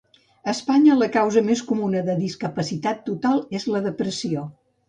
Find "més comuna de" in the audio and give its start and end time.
1.51-2.17